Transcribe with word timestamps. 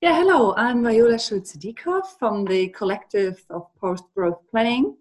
Yeah, 0.00 0.14
hello, 0.14 0.54
I'm 0.56 0.84
Viola 0.84 1.18
Schulze-Dieckhoff 1.18 2.20
from 2.20 2.44
the 2.44 2.68
Collective 2.68 3.44
of 3.50 3.66
Post-Growth 3.80 4.38
Planning. 4.48 4.96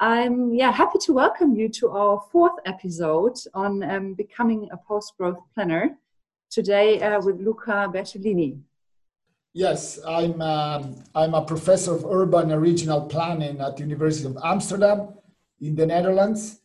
I'm 0.00 0.52
yeah 0.52 0.72
happy 0.72 0.98
to 1.02 1.12
welcome 1.12 1.54
you 1.54 1.68
to 1.68 1.90
our 1.90 2.20
fourth 2.32 2.58
episode 2.66 3.38
on 3.54 3.84
um, 3.84 4.14
becoming 4.14 4.68
a 4.72 4.76
post-growth 4.76 5.38
planner. 5.54 5.96
Today 6.50 7.00
uh, 7.00 7.20
with 7.20 7.40
Luca 7.40 7.88
Bertolini. 7.94 8.58
Yes, 9.52 10.00
I'm 10.04 10.42
um, 10.42 10.96
I'm 11.14 11.34
a 11.34 11.44
professor 11.44 11.94
of 11.94 12.04
urban 12.04 12.50
and 12.50 12.60
regional 12.60 13.02
planning 13.02 13.60
at 13.60 13.76
the 13.76 13.84
University 13.84 14.26
of 14.26 14.36
Amsterdam 14.42 15.14
in 15.60 15.76
the 15.76 15.86
Netherlands, 15.86 16.58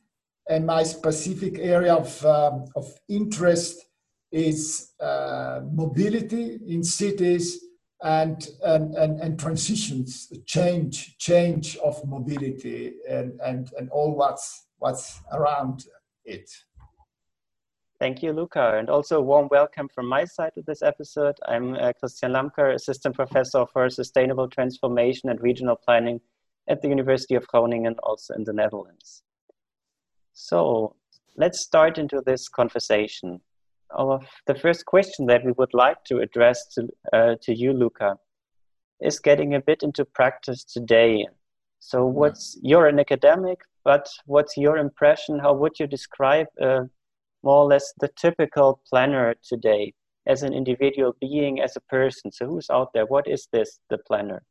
and 0.50 0.66
my 0.66 0.82
specific 0.82 1.60
area 1.60 1.94
of 1.94 2.26
um, 2.26 2.66
of 2.76 2.92
interest 3.08 3.86
is 4.32 4.92
uh, 5.00 5.62
mobility 5.72 6.60
in 6.68 6.84
cities 6.84 7.64
and, 8.02 8.48
and, 8.64 8.96
and, 8.96 9.20
and, 9.20 9.40
transitions, 9.40 10.32
change, 10.46 11.18
change 11.18 11.76
of 11.78 12.02
mobility 12.08 12.94
and, 13.10 13.40
and, 13.42 13.72
and 13.78 13.90
all 13.90 14.16
what's, 14.16 14.68
what's 14.78 15.20
around 15.34 15.86
it. 16.24 16.50
Thank 18.00 18.24
you, 18.24 18.32
Luca. 18.32 18.78
And 18.78 18.90
also 18.90 19.18
a 19.18 19.22
warm 19.22 19.50
welcome 19.52 19.90
from 19.90 20.06
my 20.06 20.24
side 20.24 20.54
to 20.56 20.62
this 20.62 20.82
episode. 20.82 21.36
I'm 21.46 21.76
uh, 21.76 21.92
Christian 22.00 22.32
Lamker, 22.32 22.74
Assistant 22.74 23.14
Professor 23.14 23.66
for 23.74 23.90
Sustainable 23.90 24.48
Transformation 24.48 25.30
and 25.30 25.42
Regional 25.42 25.76
Planning 25.76 26.22
at 26.70 26.82
the 26.82 26.88
University 26.88 27.36
of 27.36 27.46
Groningen, 27.48 27.96
also 28.04 28.36
in 28.36 28.46
the 28.46 28.54
Netherlands. 28.54 29.24
So 30.32 30.96
let's 31.36 31.62
start 31.62 31.98
into 31.98 32.22
this 32.26 32.48
conversation 32.48 33.42
our, 33.98 34.20
the 34.46 34.56
first 34.56 34.86
question 34.86 35.26
that 35.28 35.44
we 35.44 35.52
would 35.54 35.74
like 35.74 36.04
to 36.06 36.20
address 36.20 36.68
to, 36.76 36.88
uh, 37.14 37.36
to 37.42 37.56
you, 37.56 37.74
Luca, 37.74 38.18
is 39.02 39.20
getting 39.20 39.56
a 39.56 39.62
bit 39.62 39.84
into 39.84 40.06
practice 40.06 40.64
today. 40.64 41.26
So, 41.80 42.06
what's 42.06 42.60
you're 42.62 42.88
an 42.88 43.00
academic, 43.00 43.60
but 43.86 44.08
what's 44.26 44.58
your 44.58 44.78
impression? 44.78 45.40
How 45.40 45.54
would 45.54 45.80
you 45.80 45.88
describe 45.88 46.48
uh, 46.62 46.82
more 47.42 47.64
or 47.64 47.66
less 47.66 47.94
the 48.00 48.10
typical 48.20 48.82
planner 48.90 49.36
today 49.42 49.94
as 50.28 50.44
an 50.44 50.54
individual 50.54 51.16
being, 51.22 51.62
as 51.62 51.78
a 51.78 51.82
person? 51.82 52.32
So, 52.32 52.48
who's 52.48 52.70
out 52.70 52.90
there? 52.94 53.06
What 53.06 53.28
is 53.28 53.48
this, 53.54 53.80
the 53.90 53.98
planner? 53.98 54.44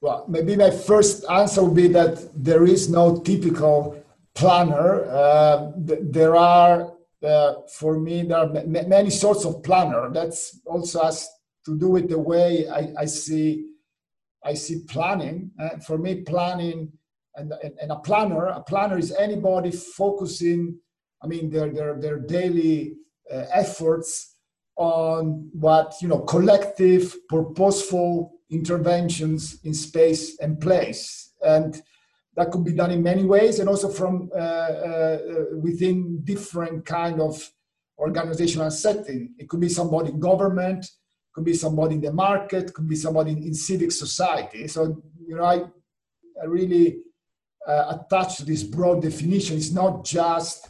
Well, 0.00 0.24
maybe 0.28 0.56
my 0.56 0.70
first 0.70 1.24
answer 1.30 1.62
would 1.62 1.76
be 1.76 1.88
that 1.88 2.28
there 2.34 2.64
is 2.64 2.90
no 2.90 3.20
typical 3.20 3.96
planner. 4.34 5.04
Uh, 5.06 5.72
there 5.76 6.36
are 6.36 6.95
for 7.78 7.98
me, 7.98 8.22
there 8.22 8.38
are 8.38 8.48
many 8.66 9.10
sorts 9.10 9.44
of 9.44 9.62
planner. 9.62 10.10
That's 10.12 10.60
also 10.66 11.02
has 11.02 11.28
to 11.64 11.78
do 11.78 11.90
with 11.90 12.08
the 12.08 12.18
way 12.18 12.68
I, 12.68 12.92
I 12.98 13.04
see 13.06 13.70
I 14.44 14.54
see 14.54 14.84
planning. 14.88 15.50
Uh, 15.60 15.78
for 15.78 15.98
me, 15.98 16.22
planning 16.22 16.92
and, 17.34 17.52
and, 17.62 17.74
and, 17.82 17.90
a 17.90 17.96
planner, 17.96 18.46
a 18.46 18.62
planner 18.62 18.96
is 18.96 19.12
anybody 19.12 19.70
focusing, 19.70 20.78
I 21.22 21.26
mean, 21.26 21.50
their 21.50 21.70
their 21.70 22.00
their 22.00 22.18
daily 22.18 22.94
uh, 23.32 23.44
efforts 23.52 24.36
on 24.76 25.50
what 25.52 25.94
you 26.00 26.08
know 26.08 26.20
collective, 26.20 27.14
purposeful 27.28 28.32
interventions 28.50 29.58
in 29.64 29.74
space 29.74 30.38
and 30.38 30.60
place. 30.60 31.32
And 31.44 31.82
that 32.36 32.50
could 32.50 32.64
be 32.64 32.72
done 32.72 32.90
in 32.90 33.02
many 33.02 33.24
ways 33.24 33.58
and 33.58 33.68
also 33.68 33.88
from 33.88 34.30
uh, 34.34 34.38
uh, 34.38 35.18
within 35.60 36.20
different 36.22 36.84
kind 36.84 37.20
of 37.20 37.50
organizational 37.98 38.70
setting. 38.70 39.34
It 39.38 39.48
could 39.48 39.60
be 39.60 39.70
somebody 39.70 40.10
in 40.10 40.20
government 40.20 40.86
could 41.36 41.44
be 41.44 41.54
somebody 41.54 41.96
in 41.96 42.00
the 42.00 42.12
market 42.12 42.72
could 42.72 42.88
be 42.88 42.96
somebody 42.96 43.32
in, 43.32 43.42
in 43.42 43.54
civic 43.54 43.92
society. 43.92 44.66
So 44.68 45.02
you 45.26 45.36
know 45.36 45.44
i, 45.44 45.56
I 46.40 46.44
really 46.46 46.98
uh, 47.66 47.98
attach 47.98 48.36
to 48.36 48.44
this 48.44 48.62
broad 48.62 49.02
definition. 49.02 49.56
It's 49.56 49.72
not 49.72 50.04
just 50.04 50.68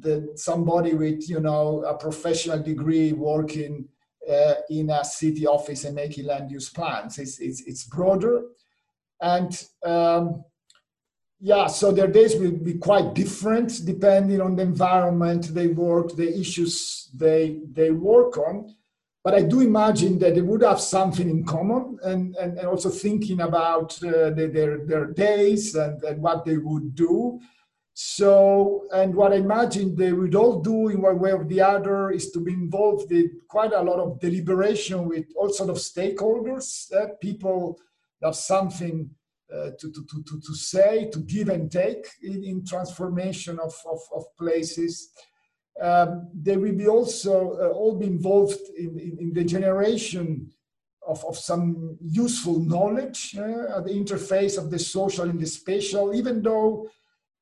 the 0.00 0.32
somebody 0.36 0.94
with 0.94 1.28
you 1.28 1.40
know 1.40 1.82
a 1.84 1.96
professional 1.96 2.60
degree 2.60 3.12
working 3.12 3.88
uh, 4.28 4.54
in 4.68 4.90
a 4.90 5.04
city 5.04 5.46
office 5.46 5.84
and 5.84 5.94
making 5.94 6.26
land 6.26 6.50
use 6.50 6.70
plans. 6.70 7.18
It's 7.18 7.38
it's, 7.38 7.62
it's 7.62 7.84
broader. 7.84 8.42
And 9.20 9.52
um, 9.84 10.44
yeah, 11.40 11.68
so 11.68 11.90
their 11.90 12.06
days 12.06 12.36
will 12.36 12.52
be 12.52 12.74
quite 12.74 13.14
different 13.14 13.84
depending 13.86 14.42
on 14.42 14.56
the 14.56 14.62
environment 14.62 15.54
they 15.54 15.68
work, 15.68 16.14
the 16.14 16.38
issues 16.38 17.08
they 17.14 17.60
they 17.72 17.90
work 17.90 18.36
on. 18.36 18.74
But 19.24 19.34
I 19.34 19.42
do 19.42 19.60
imagine 19.60 20.18
that 20.18 20.34
they 20.34 20.42
would 20.42 20.62
have 20.62 20.80
something 20.80 21.28
in 21.28 21.44
common, 21.44 21.98
and 22.02 22.36
and, 22.36 22.58
and 22.58 22.66
also 22.68 22.90
thinking 22.90 23.40
about 23.40 23.92
uh, 24.04 24.30
the, 24.30 24.50
their 24.52 24.84
their 24.84 25.06
days 25.06 25.74
and, 25.74 26.02
and 26.04 26.22
what 26.22 26.44
they 26.44 26.58
would 26.58 26.94
do. 26.94 27.40
So, 27.94 28.86
and 28.92 29.14
what 29.14 29.32
I 29.32 29.36
imagine 29.36 29.94
they 29.94 30.12
would 30.12 30.34
all 30.34 30.60
do 30.60 30.88
in 30.88 31.02
one 31.02 31.18
way 31.18 31.32
or 31.32 31.44
the 31.44 31.60
other 31.60 32.10
is 32.10 32.30
to 32.32 32.40
be 32.40 32.52
involved 32.52 33.12
in 33.12 33.40
quite 33.48 33.72
a 33.72 33.82
lot 33.82 33.98
of 33.98 34.20
deliberation 34.20 35.06
with 35.06 35.26
all 35.36 35.50
sort 35.50 35.70
of 35.70 35.76
stakeholders, 35.76 36.90
uh, 36.94 37.08
people 37.20 37.78
have 38.22 38.36
something 38.36 39.10
uh, 39.54 39.70
to, 39.78 39.90
to, 39.90 40.04
to, 40.26 40.40
to 40.40 40.54
say, 40.54 41.08
to 41.10 41.20
give 41.20 41.48
and 41.48 41.70
take 41.70 42.06
in, 42.22 42.44
in 42.44 42.64
transformation 42.64 43.58
of, 43.58 43.74
of, 43.90 44.00
of 44.14 44.24
places. 44.36 45.10
Um, 45.80 46.28
they 46.34 46.56
will 46.56 46.74
be 46.74 46.88
also 46.88 47.58
uh, 47.58 47.68
all 47.68 47.96
be 47.96 48.06
involved 48.06 48.60
in, 48.76 48.98
in, 48.98 49.16
in, 49.18 49.32
the 49.32 49.44
generation 49.44 50.50
of, 51.06 51.24
of 51.24 51.36
some 51.38 51.96
useful 52.00 52.60
knowledge 52.60 53.34
uh, 53.38 53.78
at 53.78 53.86
the 53.86 53.92
interface 53.92 54.58
of 54.58 54.70
the 54.70 54.78
social 54.78 55.28
and 55.30 55.40
the 55.40 55.46
spatial, 55.46 56.14
even 56.14 56.42
though 56.42 56.88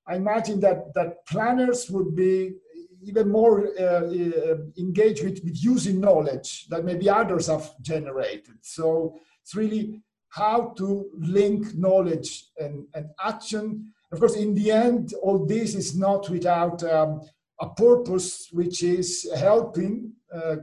I 0.07 0.17
imagine 0.17 0.61
that, 0.61 0.95
that 0.95 1.27
planners 1.27 1.91
would 1.91 2.15
be 2.15 2.55
even 3.03 3.29
more 3.29 3.69
uh, 3.79 4.07
uh, 4.07 4.57
engaged 4.79 5.25
with, 5.25 5.41
with 5.45 5.63
using 5.63 6.01
knowledge 6.01 6.67
that 6.69 6.85
maybe 6.85 7.09
others 7.09 7.47
have 7.49 7.71
generated. 7.83 8.57
So 8.63 9.19
it's 9.43 9.55
really 9.55 10.03
how 10.31 10.75
to 10.77 11.09
link 11.19 11.75
knowledge 11.75 12.47
and, 12.59 12.87
and 12.95 13.07
action. 13.25 13.93
Of 14.13 14.21
course, 14.21 14.37
in 14.37 14.55
the 14.55 14.71
end, 14.71 15.15
all 15.23 15.47
this 15.47 15.75
is 15.75 15.97
not 15.97 16.29
without 16.31 16.83
um, 16.85 17.21
a 17.61 17.69
purpose, 17.69 18.49
which 18.53 18.83
is 18.83 19.29
helping 19.37 20.13
uh, 20.35 20.57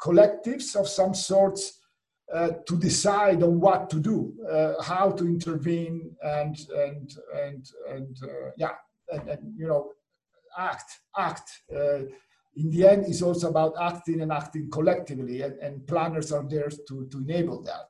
collectives 0.00 0.74
of 0.76 0.88
some 0.88 1.14
sorts 1.14 1.80
uh, 2.32 2.50
to 2.66 2.76
decide 2.76 3.42
on 3.42 3.60
what 3.60 3.88
to 3.90 4.00
do, 4.00 4.34
uh, 4.50 4.82
how 4.82 5.10
to 5.10 5.26
intervene, 5.26 6.14
and 6.22 6.56
and 6.76 7.14
and 7.34 7.70
and 7.88 8.16
uh, 8.22 8.50
yeah, 8.56 8.74
and, 9.10 9.28
and, 9.28 9.54
you 9.56 9.66
know, 9.66 9.92
act 10.56 11.00
act. 11.16 11.62
Uh, 11.74 12.00
in 12.56 12.70
the 12.70 12.86
end, 12.86 13.06
is 13.06 13.22
also 13.22 13.48
about 13.48 13.74
acting 13.80 14.20
and 14.20 14.32
acting 14.32 14.68
collectively, 14.70 15.42
and, 15.42 15.58
and 15.60 15.86
planners 15.86 16.32
are 16.32 16.46
there 16.48 16.68
to 16.88 17.06
to 17.06 17.18
enable 17.18 17.62
that. 17.62 17.88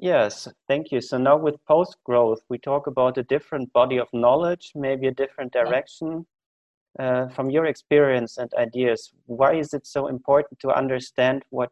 Yes, 0.00 0.46
thank 0.68 0.92
you. 0.92 1.00
So 1.00 1.18
now 1.18 1.36
with 1.36 1.64
post 1.66 1.96
growth, 2.04 2.40
we 2.48 2.58
talk 2.58 2.86
about 2.86 3.18
a 3.18 3.24
different 3.24 3.72
body 3.72 3.98
of 3.98 4.08
knowledge, 4.12 4.72
maybe 4.74 5.08
a 5.08 5.14
different 5.14 5.52
direction. 5.52 6.26
Uh, 6.98 7.28
from 7.28 7.50
your 7.50 7.66
experience 7.66 8.38
and 8.38 8.52
ideas, 8.54 9.12
why 9.26 9.54
is 9.54 9.74
it 9.74 9.86
so 9.86 10.06
important 10.06 10.58
to 10.60 10.70
understand 10.70 11.44
what 11.50 11.70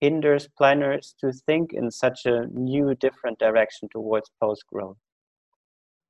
hinders 0.00 0.48
planners 0.56 1.14
to 1.20 1.32
think 1.32 1.72
in 1.72 1.90
such 1.90 2.26
a 2.26 2.46
new, 2.46 2.94
different 2.94 3.38
direction 3.38 3.88
towards 3.90 4.30
post 4.40 4.64
growth? 4.72 4.96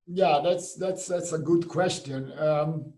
Yeah, 0.07 0.41
that's 0.43 0.77
that's 0.77 1.07
that's 1.07 1.33
a 1.33 1.39
good 1.39 1.67
question. 1.67 2.33
Um, 2.39 2.93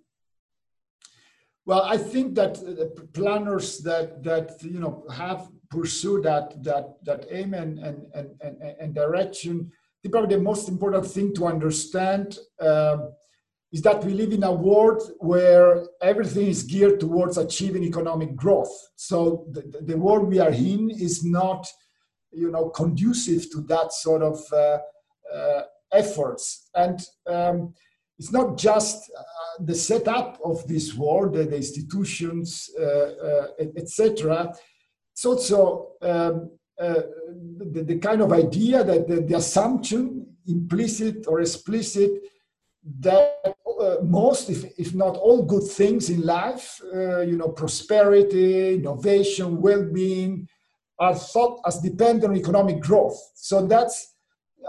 well, 1.69 1.83
I 1.83 1.99
think 1.99 2.35
that 2.37 2.57
uh, 2.59 3.03
planners 3.13 3.79
that 3.81 4.25
that 4.25 4.47
you 4.63 4.81
know 4.81 5.05
have 5.13 5.49
pursue 5.71 6.23
that 6.23 6.47
that 6.65 6.87
that 7.05 7.27
aim 7.31 7.53
and 7.53 7.79
and 7.79 8.07
and, 8.15 8.29
and, 8.41 8.57
and 8.81 8.95
direction 8.95 9.71
the 10.03 10.09
probably 10.09 10.35
the 10.37 10.43
most 10.43 10.69
important 10.69 11.07
thing 11.07 11.35
to 11.35 11.47
understand 11.47 12.39
um, 12.61 13.13
is 13.71 13.83
that 13.83 14.03
we 14.03 14.15
live 14.15 14.33
in 14.33 14.45
a 14.45 14.53
world 14.53 15.03
where 15.19 15.85
everything 16.01 16.47
is 16.47 16.63
geared 16.63 16.99
towards 17.01 17.37
achieving 17.37 17.85
economic 17.85 18.35
growth. 18.35 18.75
So 18.97 19.47
the, 19.51 19.63
the 19.83 19.99
world 19.99 20.27
we 20.29 20.39
are 20.39 20.57
in 20.73 20.91
is 20.91 21.23
not 21.23 21.67
you 22.33 22.51
know 22.51 22.71
conducive 22.71 23.51
to 23.53 23.61
that 23.73 23.93
sort 23.93 24.23
of 24.23 24.41
uh, 24.53 24.79
uh, 25.35 25.63
efforts. 25.93 26.71
And 26.75 26.99
um, 27.27 27.75
it's 28.19 28.33
not 28.33 28.57
just 28.57 29.11
uh, 29.17 29.23
the 29.65 29.75
setup 29.75 30.39
of 30.45 30.67
this 30.67 30.95
world 30.95 31.35
the, 31.35 31.45
the 31.45 31.57
institutions 31.57 32.71
uh, 32.79 32.85
uh, 32.85 33.47
etc 33.77 34.53
it's 35.13 35.25
also 35.25 35.93
um, 36.03 36.51
uh, 36.81 37.03
the, 37.73 37.83
the, 37.83 37.99
kind 37.99 38.21
of 38.21 38.33
idea 38.33 38.85
that 38.85 39.09
the, 39.09 39.21
the, 39.23 39.35
assumption, 39.37 40.25
implicit 40.47 41.27
or 41.27 41.41
explicit, 41.41 42.13
that 43.01 43.57
uh, 43.81 43.97
most, 44.05 44.49
if, 44.49 44.65
if 44.79 44.95
not 44.95 45.17
all, 45.17 45.43
good 45.43 45.65
things 45.65 46.09
in 46.09 46.23
life, 46.23 46.81
uh, 46.95 47.21
you 47.23 47.37
know, 47.37 47.49
prosperity, 47.49 48.75
innovation, 48.75 49.61
well-being, 49.61 50.49
are 51.01 51.17
thought 51.17 51.61
as 51.67 51.81
dependent 51.81 52.25
on 52.25 52.37
economic 52.37 52.81
growth. 52.81 53.19
So 53.35 53.67
that's, 53.67 54.15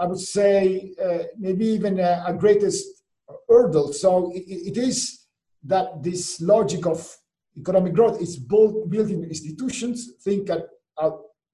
I 0.02 0.08
would 0.08 0.20
say, 0.20 0.94
uh, 1.00 1.26
maybe 1.38 1.68
even 1.68 2.00
a, 2.00 2.24
a, 2.26 2.34
greatest 2.34 2.99
hurdle. 3.48 3.94
So 3.94 4.32
it, 4.34 4.44
it 4.48 4.78
is 4.78 5.26
that 5.64 6.04
this 6.04 6.40
logic 6.42 6.86
of 6.86 7.16
economic 7.58 7.94
growth 7.94 8.22
is 8.22 8.38
both 8.38 8.90
built 8.90 9.10
in 9.10 9.24
institutions. 9.24 10.14
Think 10.24 10.50
at, 10.50 10.68
uh, 10.98 11.12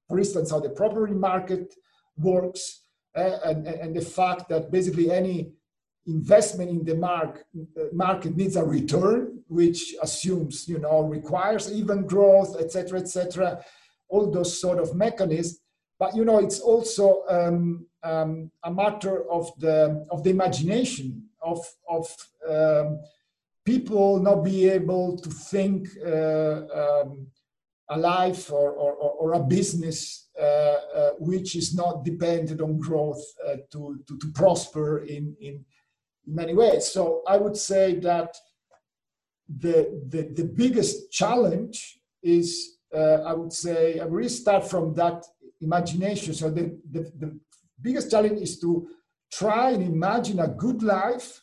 for 0.07 0.19
instance, 0.19 0.51
how 0.51 0.59
the 0.59 0.69
property 0.69 1.13
market 1.13 1.73
works, 2.17 2.83
uh, 3.15 3.37
and, 3.45 3.67
and 3.67 3.95
the 3.95 4.01
fact 4.01 4.49
that 4.49 4.71
basically 4.71 5.11
any 5.11 5.51
investment 6.07 6.69
in 6.69 6.83
the 6.83 6.95
mark, 6.95 7.45
uh, 7.57 7.85
market 7.91 8.35
needs 8.35 8.55
a 8.55 8.63
return, 8.63 9.39
which 9.47 9.95
assumes, 10.01 10.67
you 10.67 10.77
know, 10.77 11.01
requires 11.01 11.71
even 11.71 12.05
growth, 12.05 12.55
etc., 12.59 12.99
etc. 12.99 13.63
all 14.09 14.29
those 14.29 14.59
sort 14.59 14.79
of 14.79 14.95
mechanisms. 14.95 15.59
But 15.97 16.15
you 16.15 16.25
know, 16.25 16.39
it's 16.39 16.59
also 16.59 17.23
um, 17.29 17.87
um, 18.03 18.51
a 18.63 18.71
matter 18.71 19.29
of 19.31 19.49
the 19.59 20.05
of 20.11 20.23
the 20.23 20.29
imagination 20.29 21.29
of 21.51 21.59
of 21.87 22.05
um, 22.55 22.99
people 23.65 24.19
not 24.19 24.43
be 24.43 24.69
able 24.69 25.17
to 25.17 25.29
think 25.29 25.87
uh, 26.05 26.61
um, 26.81 27.27
a 27.89 27.97
life 27.97 28.51
or, 28.51 28.71
or, 28.71 28.93
or 28.93 29.33
a 29.33 29.39
business 29.39 30.29
uh, 30.39 30.43
uh, 30.43 31.11
which 31.19 31.55
is 31.55 31.75
not 31.75 32.03
dependent 32.03 32.61
on 32.61 32.79
growth 32.79 33.23
uh, 33.47 33.57
to, 33.71 33.99
to, 34.07 34.17
to 34.17 34.31
prosper 34.33 34.99
in, 35.05 35.35
in 35.39 35.63
many 36.25 36.53
ways. 36.53 36.87
So 36.87 37.21
I 37.27 37.37
would 37.37 37.57
say 37.57 37.99
that 37.99 38.35
the, 39.47 40.01
the, 40.09 40.23
the 40.33 40.45
biggest 40.45 41.11
challenge 41.11 41.99
is, 42.23 42.77
uh, 42.93 43.21
I 43.25 43.33
would 43.33 43.53
say, 43.53 43.99
I 43.99 44.05
really 44.05 44.29
start 44.29 44.67
from 44.67 44.93
that 44.95 45.23
imagination. 45.61 46.33
So 46.33 46.49
the, 46.49 46.77
the, 46.89 47.11
the 47.17 47.39
biggest 47.81 48.09
challenge 48.09 48.41
is 48.41 48.59
to 48.59 48.87
try 49.37 49.71
and 49.71 49.83
imagine 49.83 50.39
a 50.39 50.47
good 50.47 50.81
life 50.83 51.41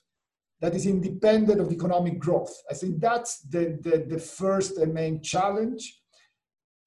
that 0.60 0.74
is 0.74 0.86
independent 0.86 1.60
of 1.60 1.72
economic 1.72 2.18
growth. 2.18 2.54
I 2.70 2.74
think 2.74 3.00
that's 3.00 3.40
the, 3.40 3.78
the, 3.82 4.06
the 4.08 4.18
first 4.18 4.78
and 4.78 4.94
main 4.94 5.20
challenge. 5.20 5.98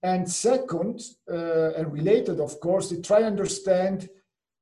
And 0.01 0.29
second, 0.29 1.01
uh, 1.29 1.73
and 1.73 1.91
related, 1.91 2.39
of 2.39 2.59
course, 2.59 2.89
to 2.89 3.01
try 3.01 3.17
and 3.17 3.27
understand 3.27 4.09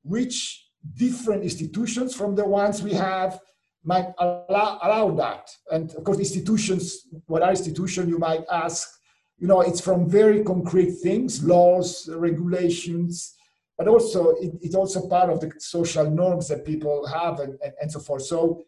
which 0.04 0.68
different 0.96 1.44
institutions 1.44 2.16
from 2.16 2.36
the 2.36 2.46
ones 2.46 2.82
we 2.82 2.94
have 2.94 3.40
might 3.84 4.08
allow, 4.18 4.80
allow 4.82 5.12
that. 5.12 5.50
And 5.72 5.94
of 5.96 6.04
course, 6.04 6.20
institutions, 6.20 7.08
what 7.28 7.44
are 7.44 7.52
institutions, 7.52 8.10
you 8.10 8.18
might 8.18 8.46
ask, 8.52 8.90
you 9.38 9.48
know, 9.48 9.62
it's 9.62 9.82
from 9.82 10.10
very 10.10 10.44
concrete 10.44 10.94
things, 11.04 11.44
laws, 11.44 12.10
regulations, 12.16 13.36
but 13.78 13.88
also 13.88 14.32
it, 14.36 14.52
it's 14.62 14.76
also 14.76 15.08
part 15.08 15.30
of 15.30 15.40
the 15.40 15.52
social 15.58 16.10
norms 16.10 16.48
that 16.48 16.66
people 16.66 17.08
have 17.08 17.40
and, 17.40 17.58
and, 17.64 17.74
and 17.82 17.92
so 17.92 18.00
forth. 18.00 18.24
So 18.24 18.64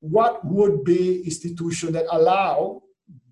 what 0.00 0.44
would 0.44 0.84
be 0.84 1.22
institution 1.24 1.92
that 1.92 2.06
allow 2.10 2.82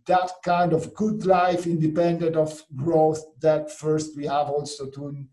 that 0.06 0.31
kind 0.44 0.72
of 0.72 0.94
good 0.94 1.26
life 1.26 1.66
independent 1.66 2.37
of 2.37 2.62
growth 2.76 3.22
that 3.40 3.70
first 3.70 4.16
we 4.16 4.26
have 4.26 4.49
also 4.49 4.87
to, 4.90 5.25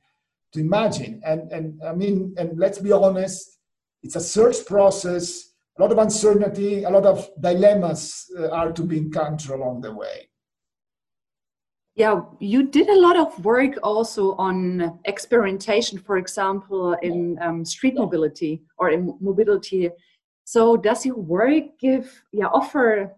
to 0.54 0.60
imagine? 0.60 1.22
And 1.26 1.52
and 1.52 1.82
i 1.84 1.94
mean 1.94 2.34
and 2.38 2.58
let's 2.58 2.80
be 2.80 2.92
honest 2.92 3.60
it's 4.04 4.16
a 4.16 4.22
search 4.22 4.66
process. 4.68 5.54
A 5.78 5.82
lot 5.82 5.92
of 5.92 5.98
uncertainty 5.98 6.84
a 6.84 6.90
lot 6.90 7.06
of 7.06 7.30
dilemmas 7.42 8.32
uh, 8.40 8.50
are 8.50 8.72
to 8.72 8.84
be 8.84 8.98
encountered 8.98 9.52
along 9.52 9.82
the 9.82 9.94
way 9.94 10.30
yeah 11.96 12.22
you 12.40 12.64
did 12.64 12.90
a 12.90 13.00
lot 13.00 13.18
of 13.18 13.44
work 13.44 13.74
also 13.84 14.36
on 14.36 15.00
experimentation 15.06 15.98
for 15.98 16.18
example 16.18 16.94
in 17.02 17.38
um, 17.42 17.64
street 17.66 17.96
mobility 17.96 18.62
or 18.78 18.90
in 18.90 19.18
mobility 19.20 19.90
so 20.46 20.78
does 20.78 21.06
your 21.06 21.18
work 21.18 21.64
give, 21.80 22.24
yeah, 22.32 22.46
offer 22.46 23.12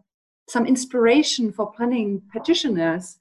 some 0.49 0.65
inspiration 0.65 1.51
for 1.51 1.71
planning 1.71 2.21
practitioners 2.29 3.17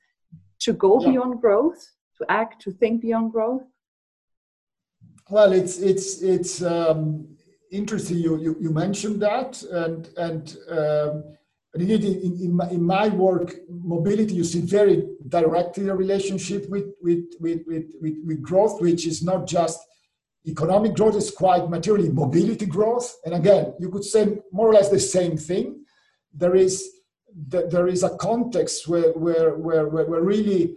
to 0.60 0.72
go 0.72 1.00
yeah. 1.00 1.10
beyond 1.10 1.40
growth, 1.40 1.90
to 2.18 2.26
act, 2.30 2.62
to 2.62 2.70
think 2.70 3.02
beyond 3.02 3.32
growth? 3.32 3.64
Well, 5.28 5.52
it's 5.52 5.78
it's 5.78 6.22
it's 6.22 6.62
um, 6.62 7.36
interesting. 7.72 8.18
You, 8.18 8.38
you 8.38 8.56
you 8.60 8.70
mentioned 8.70 9.20
that, 9.22 9.60
and 9.64 10.08
and 10.16 10.56
um, 10.70 11.24
in, 11.80 12.38
in, 12.40 12.56
my, 12.56 12.68
in 12.70 12.82
my 12.82 13.08
work, 13.08 13.54
mobility 13.68 14.34
you 14.34 14.44
see 14.44 14.60
very 14.60 15.06
directly 15.28 15.88
a 15.88 15.94
relationship 15.94 16.68
with 16.68 16.86
with 17.00 17.24
with 17.40 17.60
with, 17.66 17.86
with, 18.00 18.14
with 18.24 18.42
growth, 18.42 18.80
which 18.80 19.06
is 19.06 19.22
not 19.22 19.46
just 19.46 19.78
economic 20.46 20.94
growth 20.94 21.16
is 21.16 21.30
quite 21.30 21.68
materially 21.68 22.08
mobility 22.08 22.66
growth. 22.66 23.14
And 23.24 23.34
again, 23.34 23.74
you 23.80 23.90
could 23.90 24.04
say 24.04 24.38
more 24.52 24.68
or 24.70 24.74
less 24.74 24.88
the 24.88 25.00
same 25.00 25.36
thing. 25.36 25.84
There 26.32 26.54
is 26.54 26.88
there 27.36 27.88
is 27.88 28.02
a 28.02 28.16
context 28.16 28.88
where 28.88 29.12
where 29.12 29.56
where, 29.56 29.86
where 29.88 30.22
really 30.22 30.76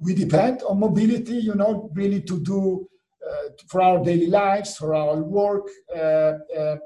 we 0.00 0.14
depend 0.14 0.62
on 0.62 0.80
mobility, 0.80 1.36
you 1.36 1.54
know, 1.54 1.90
really 1.94 2.20
to 2.22 2.40
do 2.40 2.86
uh, 3.28 3.48
for 3.68 3.80
our 3.82 4.04
daily 4.04 4.26
lives, 4.26 4.76
for 4.76 4.94
our 4.94 5.16
work, 5.22 5.66
uh, 5.94 5.98
uh, 5.98 6.32
uh, 6.56 6.76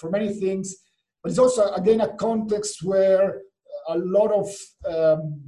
for 0.00 0.10
many 0.10 0.32
things. 0.32 0.76
But 1.26 1.30
it's 1.30 1.40
also 1.40 1.72
again 1.72 2.02
a 2.02 2.14
context 2.14 2.84
where 2.84 3.40
a 3.88 3.98
lot 3.98 4.30
of 4.30 4.48
um, 4.88 5.40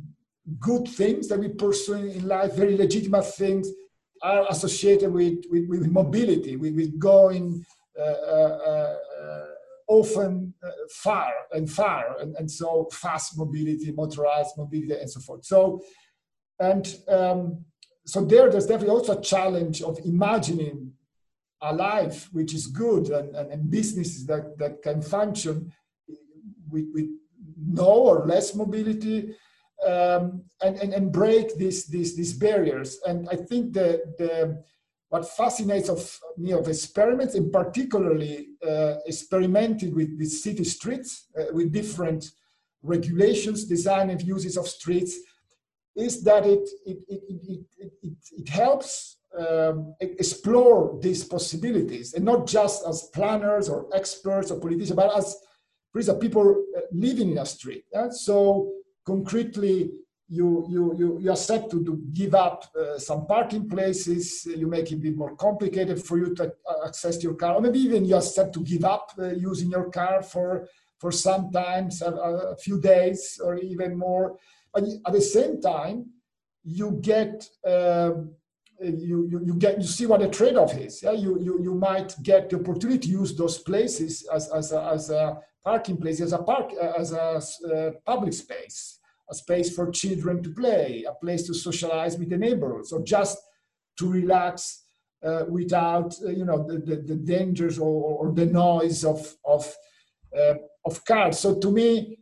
good 0.58 0.88
things 0.88 1.28
that 1.28 1.38
we 1.38 1.50
pursue 1.50 1.94
in 1.94 2.26
life, 2.26 2.54
very 2.54 2.76
legitimate 2.76 3.22
things, 3.22 3.70
are 4.20 4.44
associated 4.50 5.12
with, 5.12 5.44
with, 5.52 5.68
with 5.68 5.88
mobility, 5.88 6.56
with, 6.56 6.74
with 6.74 6.98
going 6.98 7.64
uh, 7.96 8.02
uh, 8.02 8.96
uh 9.22 9.44
often 9.86 10.52
uh, 10.64 10.70
far 10.90 11.32
and 11.52 11.70
far, 11.70 12.18
and, 12.22 12.34
and 12.38 12.50
so 12.50 12.88
fast 12.90 13.38
mobility, 13.38 13.92
motorized 13.92 14.58
mobility, 14.58 15.00
and 15.00 15.08
so 15.08 15.20
forth. 15.20 15.44
So, 15.44 15.80
and 16.58 16.92
um, 17.06 17.64
so 18.04 18.24
there, 18.24 18.50
there's 18.50 18.66
definitely 18.66 18.96
also 18.96 19.16
a 19.16 19.22
challenge 19.22 19.80
of 19.82 19.96
imagining 20.04 20.87
a 21.62 21.74
life 21.74 22.28
which 22.32 22.54
is 22.54 22.66
good 22.66 23.08
and, 23.10 23.34
and, 23.34 23.50
and 23.52 23.70
businesses 23.70 24.26
that, 24.26 24.56
that 24.58 24.82
can 24.82 25.02
function 25.02 25.72
with, 26.70 26.86
with 26.94 27.06
no 27.66 27.84
or 27.84 28.26
less 28.26 28.54
mobility 28.54 29.34
um, 29.86 30.42
and, 30.62 30.76
and, 30.78 30.92
and 30.92 31.12
break 31.12 31.56
these, 31.56 31.86
these, 31.86 32.16
these 32.16 32.32
barriers. 32.32 32.98
And 33.06 33.28
I 33.30 33.36
think 33.36 33.72
the, 33.72 34.02
the, 34.18 34.62
what 35.08 35.28
fascinates 35.28 35.88
of 35.88 36.18
me 36.36 36.52
of 36.52 36.68
experiments, 36.68 37.34
in 37.34 37.50
particularly 37.50 38.48
uh, 38.66 38.96
experimenting 39.06 39.94
with, 39.94 40.10
with 40.18 40.30
city 40.30 40.64
streets, 40.64 41.28
uh, 41.38 41.44
with 41.52 41.72
different 41.72 42.30
regulations, 42.82 43.64
design 43.64 44.10
and 44.10 44.22
uses 44.22 44.56
of 44.56 44.68
streets, 44.68 45.16
is 45.96 46.22
that 46.22 46.46
it, 46.46 46.68
it, 46.86 46.98
it, 47.08 47.20
it, 47.78 47.92
it, 48.02 48.12
it 48.32 48.48
helps 48.48 49.17
um, 49.36 49.94
explore 50.00 50.98
these 51.00 51.24
possibilities, 51.24 52.14
and 52.14 52.24
not 52.24 52.46
just 52.46 52.86
as 52.86 53.10
planners 53.14 53.68
or 53.68 53.86
experts 53.94 54.50
or 54.50 54.60
politicians, 54.60 54.96
but 54.96 55.16
as, 55.16 55.36
people 56.20 56.64
uh, 56.76 56.80
living 56.92 57.32
in 57.32 57.38
a 57.38 57.46
street. 57.46 57.84
Yeah? 57.92 58.10
So 58.10 58.70
concretely 59.04 59.90
you 60.28 60.66
you 60.68 60.94
you, 60.98 61.18
you 61.20 61.30
accept 61.32 61.70
to, 61.70 61.82
to 61.84 61.96
give 62.12 62.34
up 62.34 62.64
uh, 62.76 62.98
some 62.98 63.26
parking 63.26 63.68
places 63.68 64.46
you 64.46 64.66
make 64.66 64.92
it 64.92 64.96
a 64.96 64.98
bit 64.98 65.16
more 65.16 65.34
complicated 65.36 65.98
for 66.04 66.18
you 66.18 66.34
to 66.34 66.44
uh, 66.44 66.86
access 66.86 67.22
your 67.22 67.34
car 67.34 67.54
or 67.54 67.60
maybe 67.62 67.78
even 67.78 68.04
you 68.04 68.14
accept 68.14 68.52
to 68.52 68.60
give 68.60 68.84
up 68.84 69.10
uh, 69.18 69.28
using 69.28 69.70
your 69.70 69.90
car 69.90 70.22
for 70.22 70.68
for 70.98 71.10
sometimes 71.10 72.02
a, 72.02 72.10
a, 72.10 72.56
few 72.56 72.78
days 72.80 73.40
or 73.42 73.56
even 73.56 73.96
more 73.96 74.36
but 74.74 74.84
at 75.06 75.12
the 75.12 75.20
same 75.20 75.60
time 75.60 76.04
you 76.62 76.98
get 77.00 77.48
um, 77.66 78.30
you, 78.80 79.26
you, 79.30 79.42
you 79.44 79.54
get 79.54 79.78
you 79.78 79.86
see 79.86 80.06
what 80.06 80.20
the 80.20 80.28
trade-off 80.28 80.76
is 80.76 81.02
yeah 81.02 81.12
you, 81.12 81.40
you 81.40 81.60
you 81.62 81.74
might 81.74 82.14
get 82.22 82.48
the 82.48 82.56
opportunity 82.56 82.98
to 82.98 83.08
use 83.08 83.34
those 83.34 83.58
places 83.58 84.26
as 84.32 84.50
as 84.50 84.72
a, 84.72 84.82
as 84.84 85.10
a 85.10 85.38
parking 85.64 85.96
place 85.96 86.20
as 86.20 86.32
a 86.32 86.38
park 86.38 86.72
as 86.96 87.12
a 87.12 87.40
uh, 87.68 87.90
public 88.06 88.32
space 88.32 88.98
a 89.30 89.34
space 89.34 89.74
for 89.74 89.90
children 89.90 90.42
to 90.42 90.50
play, 90.50 91.04
a 91.08 91.12
place 91.12 91.42
to 91.46 91.54
socialize 91.54 92.16
with 92.18 92.30
the 92.30 92.38
neighborhoods, 92.38 92.92
or 92.92 93.02
just 93.02 93.38
to 93.98 94.10
relax 94.10 94.84
uh, 95.22 95.44
without, 95.48 96.14
uh, 96.24 96.30
you 96.30 96.44
know, 96.44 96.66
the, 96.66 96.78
the, 96.78 96.96
the 96.96 97.16
dangers 97.16 97.78
or, 97.78 98.18
or, 98.18 98.32
the 98.32 98.46
noise 98.46 99.04
of 99.04 99.34
of 99.44 99.74
uh, 100.36 100.54
of 100.84 101.04
cars. 101.04 101.38
So 101.40 101.58
to 101.58 101.72
me, 101.72 102.18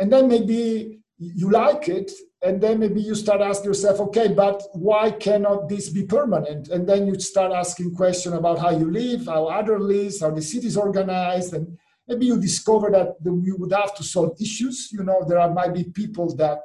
and 0.00 0.12
then 0.12 0.26
maybe 0.28 1.00
you 1.18 1.50
like 1.50 1.88
it, 1.88 2.10
and 2.42 2.60
then 2.60 2.78
maybe 2.78 3.02
you 3.02 3.14
start 3.14 3.42
asking 3.42 3.66
yourself, 3.66 4.00
okay, 4.00 4.28
but 4.28 4.62
why 4.72 5.10
cannot 5.10 5.68
this 5.68 5.90
be 5.90 6.04
permanent? 6.04 6.68
And 6.68 6.88
then 6.88 7.06
you 7.06 7.18
start 7.20 7.52
asking 7.52 7.94
questions 7.94 8.34
about 8.34 8.58
how 8.58 8.70
you 8.70 8.90
live, 8.90 9.26
how 9.26 9.46
other 9.46 9.78
lives 9.78 10.20
how 10.20 10.30
the 10.30 10.40
city 10.40 10.66
is 10.66 10.76
organized, 10.76 11.52
and 11.52 11.76
maybe 12.08 12.26
you 12.26 12.40
discover 12.40 12.90
that 12.90 13.16
you 13.24 13.56
would 13.58 13.72
have 13.72 13.94
to 13.96 14.02
solve 14.02 14.40
issues. 14.40 14.88
You 14.90 15.04
know, 15.04 15.22
there 15.28 15.38
are, 15.38 15.52
might 15.52 15.74
be 15.74 15.84
people 15.84 16.34
that 16.36 16.60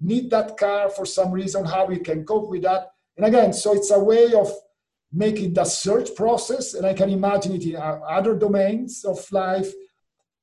need 0.00 0.30
that 0.30 0.58
car 0.58 0.90
for 0.90 1.06
some 1.06 1.32
reason, 1.32 1.64
how 1.64 1.86
we 1.86 1.98
can 1.98 2.24
cope 2.24 2.50
with 2.50 2.62
that. 2.62 2.88
And 3.16 3.24
again, 3.24 3.54
so 3.54 3.72
it's 3.72 3.90
a 3.90 3.98
way 3.98 4.34
of 4.34 4.52
making 5.10 5.54
the 5.54 5.64
search 5.64 6.14
process, 6.14 6.74
and 6.74 6.84
I 6.84 6.92
can 6.92 7.08
imagine 7.08 7.54
it 7.54 7.64
in 7.64 7.76
other 7.76 8.34
domains 8.34 9.02
of 9.04 9.24
life, 9.32 9.72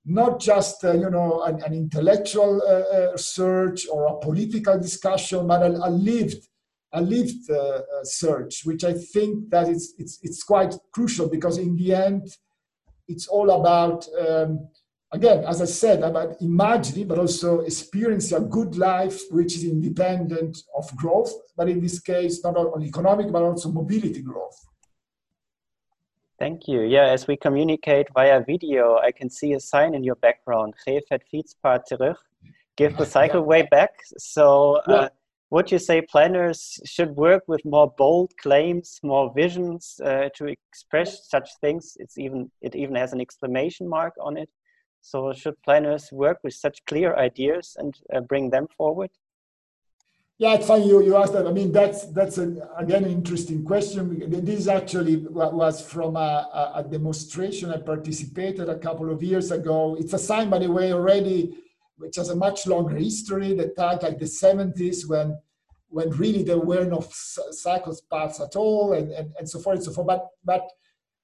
not 0.06 0.40
just 0.40 0.84
uh, 0.84 0.94
you 0.94 1.10
know 1.10 1.44
an, 1.44 1.62
an 1.64 1.74
intellectual 1.74 2.62
uh, 2.62 2.96
uh, 2.96 3.18
search 3.18 3.88
or 3.92 4.08
a 4.08 4.20
political 4.20 4.78
discussion, 4.80 5.48
but 5.48 5.62
a, 5.62 5.68
a 5.68 5.90
lived 5.90 6.48
a 6.94 7.02
lived 7.02 7.50
uh, 7.50 7.56
uh, 7.56 7.82
search, 8.04 8.62
which 8.66 8.84
I 8.84 8.94
think 8.94 9.50
that 9.50 9.68
it's, 9.68 9.94
it's 9.98 10.20
it's 10.22 10.44
quite 10.44 10.76
crucial 10.92 11.30
because 11.30 11.58
in 11.58 11.76
the 11.76 11.96
end, 11.96 12.28
it's 13.08 13.28
all 13.28 13.50
about 13.50 14.08
um, 14.28 14.68
again, 15.12 15.44
as 15.46 15.62
I 15.62 15.66
said, 15.66 16.04
about 16.04 16.36
imagining, 16.42 17.08
but 17.08 17.20
also 17.20 17.62
experiencing 17.62 18.38
a 18.38 18.42
good 18.42 18.76
life, 18.76 19.22
which 19.32 19.56
is 19.56 19.64
independent 19.64 20.58
of 20.78 20.94
growth. 20.96 21.32
But 21.56 21.70
in 21.70 21.80
this 21.80 22.00
case, 22.00 22.44
not 22.44 22.58
only 22.58 22.88
economic, 22.88 23.32
but 23.32 23.44
also 23.44 23.72
mobility 23.72 24.22
growth. 24.22 24.60
Thank 26.44 26.68
you. 26.68 26.82
Yeah, 26.82 27.06
as 27.06 27.26
we 27.26 27.38
communicate 27.38 28.08
via 28.14 28.44
video, 28.46 28.98
I 28.98 29.14
can 29.14 29.30
see 29.30 29.54
a 29.54 29.62
sign 29.62 29.96
in 29.96 30.04
your 30.04 30.16
background. 30.18 30.74
Geef 30.86 31.04
het 31.08 31.24
terug. 31.86 32.18
Give 32.76 32.98
the 32.98 33.06
cycle 33.06 33.40
yeah. 33.44 33.48
way 33.48 33.68
back. 33.72 33.92
So, 34.18 34.82
uh, 34.88 35.08
would 35.52 35.72
you 35.72 35.80
say 35.80 36.02
planners 36.02 36.82
should 36.84 37.16
work 37.16 37.44
with 37.48 37.64
more 37.64 37.94
bold 37.98 38.34
claims, 38.42 39.00
more 39.04 39.32
visions 39.34 40.02
uh, 40.04 40.28
to 40.36 40.48
express 40.48 41.30
such 41.30 41.50
things? 41.62 41.96
It's 41.98 42.18
even 42.18 42.52
it 42.60 42.76
even 42.76 42.96
has 42.96 43.14
an 43.14 43.22
exclamation 43.22 43.88
mark 43.88 44.14
on 44.20 44.36
it. 44.36 44.50
So 45.00 45.32
should 45.32 45.56
planners 45.64 46.12
work 46.12 46.40
with 46.44 46.56
such 46.56 46.84
clear 46.88 47.16
ideas 47.16 47.78
and 47.80 47.94
uh, 48.14 48.20
bring 48.20 48.50
them 48.50 48.68
forward? 48.78 49.12
Yeah, 50.44 50.56
it's 50.56 50.68
funny 50.68 50.90
you, 50.90 51.02
you 51.02 51.16
asked 51.16 51.32
that. 51.32 51.48
I 51.48 51.54
mean, 51.54 51.72
that's 51.72 52.08
that's 52.08 52.38
an, 52.38 52.62
again 52.78 53.06
an 53.06 53.12
interesting 53.12 53.64
question. 53.64 54.04
This 54.44 54.68
actually 54.68 55.16
was 55.16 55.82
from 55.82 56.18
a, 56.18 56.74
a, 56.76 56.84
demonstration 56.84 57.72
I 57.72 57.78
participated 57.78 58.68
a 58.68 58.78
couple 58.78 59.10
of 59.10 59.24
years 59.24 59.52
ago. 59.52 59.96
It's 59.98 60.12
a 60.12 60.20
sign, 60.20 60.50
by 60.50 60.60
the 60.60 60.70
way, 60.70 60.92
already 60.92 61.56
which 61.96 62.18
has 62.18 62.28
a 62.28 62.36
much 62.36 62.68
longer 62.68 62.98
history. 62.98 63.54
That 63.54 63.78
time, 63.78 64.00
like 64.02 64.20
the 64.20 64.26
70s, 64.26 65.08
when 65.08 65.40
when 65.88 66.10
really 66.10 66.44
there 66.44 66.60
were 66.60 66.84
no 66.84 67.00
cycle 67.10 67.96
paths 68.12 68.42
at 68.42 68.58
all, 68.58 68.92
and, 68.92 69.14
and, 69.14 69.32
and 69.40 69.50
so 69.50 69.60
forth 69.60 69.78
and 69.78 69.86
so 69.86 69.94
forth. 69.94 70.08
But 70.08 70.28
but 70.44 70.66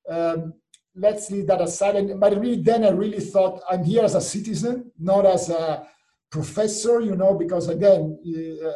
um, 0.10 0.54
let's 0.96 1.30
leave 1.30 1.48
that 1.48 1.60
aside. 1.60 1.98
And, 1.98 2.22
but 2.22 2.40
really, 2.40 2.62
then 2.62 2.86
I 2.86 2.92
really 2.92 3.20
thought 3.20 3.64
I'm 3.70 3.84
here 3.84 4.06
as 4.06 4.16
a 4.16 4.22
citizen, 4.22 4.94
not 4.98 5.26
as 5.26 5.50
a 5.50 5.86
professor, 6.31 7.00
you 7.01 7.15
know, 7.15 7.33
because 7.33 7.69
again, 7.69 8.19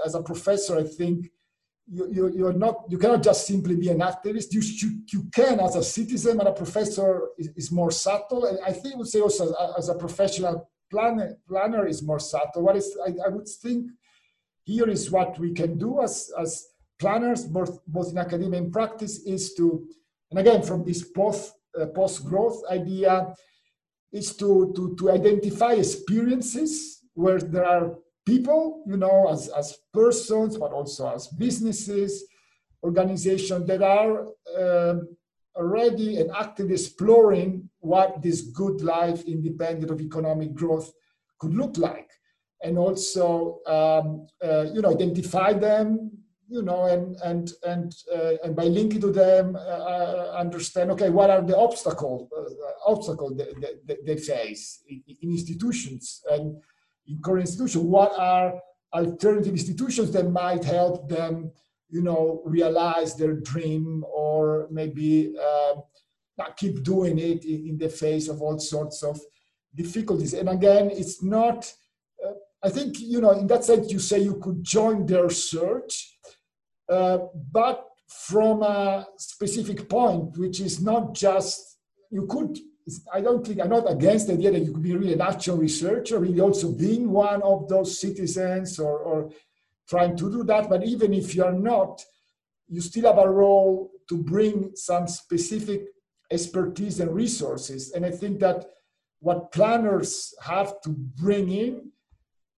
as 0.05 0.15
a 0.15 0.21
professor, 0.21 0.77
I 0.77 0.83
think 0.83 1.29
you, 1.87 2.07
you, 2.11 2.31
you're 2.33 2.53
not, 2.53 2.85
you 2.89 2.97
cannot 2.97 3.23
just 3.23 3.45
simply 3.45 3.75
be 3.75 3.89
an 3.89 3.99
activist. 3.99 4.53
You, 4.53 4.61
you, 4.61 5.01
you 5.11 5.29
can 5.31 5.59
as 5.59 5.75
a 5.75 5.83
citizen, 5.83 6.39
and 6.39 6.49
a 6.49 6.53
professor 6.53 7.29
is, 7.37 7.49
is 7.55 7.71
more 7.71 7.91
subtle. 7.91 8.45
And 8.45 8.59
I 8.65 8.71
think 8.71 8.95
I 8.95 8.97
would 8.97 9.07
say 9.07 9.19
also 9.19 9.49
as, 9.49 9.53
as 9.77 9.89
a 9.89 9.95
professional 9.95 10.69
planner, 10.89 11.37
planner 11.47 11.85
is 11.85 12.01
more 12.01 12.19
subtle. 12.19 12.63
What 12.63 12.75
is, 12.75 12.97
I, 13.05 13.11
I 13.25 13.29
would 13.29 13.47
think 13.47 13.91
here 14.63 14.89
is 14.89 15.11
what 15.11 15.37
we 15.37 15.51
can 15.51 15.77
do 15.77 16.01
as, 16.01 16.31
as 16.39 16.65
planners, 16.99 17.45
both, 17.45 17.85
both 17.85 18.11
in 18.11 18.17
academia 18.17 18.59
and 18.61 18.71
practice, 18.71 19.19
is 19.25 19.53
to, 19.55 19.85
and 20.31 20.39
again, 20.39 20.63
from 20.63 20.83
this 20.85 21.03
post 21.03 21.53
uh, 21.79 21.87
post-growth 21.87 22.61
idea 22.69 23.33
is 24.11 24.37
to, 24.37 24.71
to, 24.75 24.95
to 24.97 25.11
identify 25.11 25.73
experiences 25.73 27.02
where 27.13 27.39
there 27.39 27.65
are 27.65 27.95
people, 28.25 28.83
you 28.87 28.97
know, 28.97 29.29
as, 29.29 29.49
as 29.49 29.77
persons, 29.93 30.57
but 30.57 30.71
also 30.71 31.13
as 31.13 31.27
businesses, 31.27 32.25
organizations 32.83 33.65
that 33.67 33.81
are 33.81 34.27
um, 34.59 35.07
already 35.55 36.17
and 36.17 36.31
actively 36.31 36.73
exploring 36.73 37.69
what 37.79 38.21
this 38.21 38.41
good 38.41 38.81
life 38.81 39.23
independent 39.23 39.91
of 39.91 40.01
economic 40.01 40.53
growth 40.53 40.91
could 41.39 41.53
look 41.53 41.77
like. 41.77 42.09
And 42.63 42.77
also, 42.77 43.59
um, 43.65 44.27
uh, 44.43 44.65
you 44.73 44.81
know, 44.81 44.91
identify 44.91 45.53
them, 45.53 46.11
you 46.47 46.61
know, 46.61 46.85
and 46.85 47.17
and 47.23 47.51
and 47.65 47.93
uh, 48.15 48.33
and 48.43 48.55
by 48.55 48.65
linking 48.65 49.01
to 49.01 49.11
them, 49.11 49.55
uh, 49.55 49.59
uh 49.59 50.35
understand 50.37 50.91
okay, 50.91 51.09
what 51.09 51.29
are 51.29 51.41
the 51.41 51.57
obstacles 51.57 52.29
uh, 52.31 52.91
obstacles 52.91 53.35
they, 53.85 53.97
they, 54.05 54.17
face 54.17 54.81
in, 54.87 55.01
in, 55.07 55.31
institutions 55.31 56.21
and 56.31 56.55
in 57.07 57.19
current 57.23 57.47
institutions. 57.47 57.85
What 57.85 58.11
are 58.17 58.59
alternative 58.93 59.53
institutions 59.53 60.11
that 60.11 60.29
might 60.29 60.63
help 60.63 61.09
them, 61.09 61.51
you 61.89 62.01
know, 62.01 62.41
realize 62.45 63.15
their 63.15 63.33
dream 63.33 64.03
or 64.07 64.67
maybe 64.71 65.35
uh, 65.39 65.75
keep 66.57 66.83
doing 66.83 67.19
it 67.19 67.45
in, 67.45 67.77
the 67.77 67.89
face 67.89 68.27
of 68.27 68.41
all 68.41 68.59
sorts 68.59 69.03
of 69.03 69.19
difficulties. 69.75 70.33
And 70.33 70.49
again, 70.49 70.89
it's 70.91 71.23
not. 71.23 71.71
Uh, 72.23 72.33
I 72.63 72.69
think 72.69 72.99
you 72.99 73.19
know, 73.19 73.31
in 73.31 73.47
that 73.47 73.65
sense, 73.65 73.91
you 73.91 73.99
say 73.99 74.19
you 74.19 74.39
could 74.41 74.63
join 74.63 75.05
their 75.05 75.29
search 75.29 76.13
uh, 76.89 77.17
but 77.51 77.85
from 78.07 78.61
a 78.63 79.07
specific 79.17 79.89
point, 79.89 80.37
which 80.37 80.59
is 80.59 80.81
not 80.81 81.13
just, 81.13 81.77
you 82.11 82.27
could, 82.27 82.57
I 83.13 83.21
don't 83.21 83.45
think, 83.45 83.61
I'm 83.61 83.69
not 83.69 83.89
against 83.89 84.27
the 84.27 84.33
idea 84.33 84.51
that 84.51 84.63
you 84.63 84.73
could 84.73 84.83
be 84.83 84.95
really 84.95 85.13
an 85.13 85.21
actual 85.21 85.57
researcher, 85.57 86.19
really 86.19 86.41
also 86.41 86.71
being 86.71 87.09
one 87.09 87.41
of 87.41 87.69
those 87.69 87.99
citizens 87.99 88.79
or, 88.79 88.97
or 88.99 89.31
trying 89.87 90.17
to 90.17 90.31
do 90.31 90.43
that. 90.43 90.69
But 90.69 90.83
even 90.85 91.13
if 91.13 91.33
you're 91.33 91.53
not, 91.53 92.03
you 92.67 92.81
still 92.81 93.13
have 93.13 93.23
a 93.23 93.29
role 93.29 93.91
to 94.09 94.17
bring 94.17 94.75
some 94.75 95.07
specific 95.07 95.85
expertise 96.29 96.99
and 96.99 97.13
resources. 97.13 97.91
And 97.91 98.05
I 98.05 98.11
think 98.11 98.39
that 98.39 98.65
what 99.19 99.51
planners 99.51 100.33
have 100.41 100.81
to 100.81 100.89
bring 100.89 101.49
in, 101.51 101.91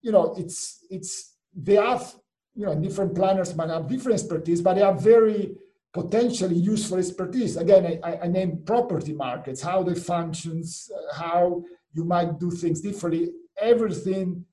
you 0.02 0.12
know, 0.12 0.34
it's 0.38 0.86
it's 0.90 1.36
they 1.54 1.76
have 1.76 2.16
you 2.56 2.66
know, 2.66 2.76
different 2.76 3.16
planners 3.16 3.56
might 3.56 3.70
have 3.70 3.88
different 3.88 4.20
expertise, 4.20 4.62
but 4.62 4.76
they 4.76 4.82
are 4.82 4.94
very 4.94 5.56
potentially 5.94 6.56
useful 6.56 6.98
expertise. 6.98 7.56
Again, 7.56 8.00
I, 8.04 8.18
I 8.24 8.28
name 8.28 8.64
property 8.66 9.14
markets, 9.14 9.62
how 9.62 9.84
they 9.84 9.94
functions, 9.94 10.92
uh, 10.92 11.16
how 11.16 11.64
you 11.94 12.04
might 12.04 12.40
do 12.40 12.50
things 12.50 12.82
differently. 12.82 13.30
Everything 13.62 14.44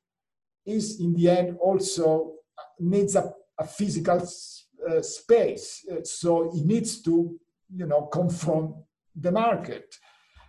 is 0.66 1.00
in 1.00 1.14
the 1.14 1.30
end 1.30 1.56
also 1.58 2.34
needs 2.78 3.16
a, 3.16 3.32
a 3.58 3.66
physical 3.66 4.20
uh, 4.88 5.00
space. 5.00 5.84
Uh, 5.90 6.04
so 6.04 6.54
it 6.54 6.64
needs 6.64 7.02
to, 7.02 7.38
you 7.74 7.86
know, 7.86 8.02
come 8.02 8.28
from 8.28 8.74
the 9.16 9.32
market. 9.32 9.94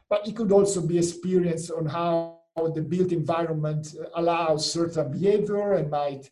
But 0.10 0.27
it 0.27 0.36
could 0.36 0.51
also 0.51 0.81
be 0.86 0.98
experience 0.98 1.69
on 1.69 1.86
how 1.86 2.41
the 2.75 2.81
built 2.81 3.13
environment 3.13 3.95
allows 4.15 4.71
certain 4.71 5.10
behavior 5.10 5.74
and 5.74 5.89
might 5.89 6.29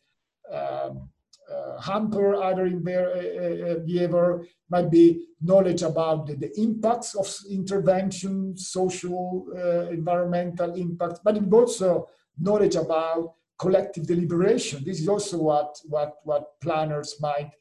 um, 0.51 1.09
uh, 1.51 1.81
hamper 1.81 2.35
other 2.35 2.67
uh, 2.67 3.71
uh, 3.71 3.79
behavior, 3.79 4.45
might 4.69 4.91
be 4.91 5.25
knowledge 5.41 5.81
about 5.81 6.27
the, 6.27 6.35
the 6.35 6.51
impacts 6.59 7.15
of 7.15 7.27
intervention, 7.49 8.55
social, 8.55 9.47
environmental 9.91 10.73
impacts, 10.75 11.19
but 11.23 11.37
also 11.51 12.07
knowledge 12.39 12.75
about 12.75 13.33
collective 13.57 14.05
deliberation. 14.05 14.83
This 14.83 15.01
is 15.01 15.07
also 15.07 15.37
what, 15.37 15.79
what, 15.85 16.15
what 16.23 16.59
planners 16.61 17.15
might 17.19 17.51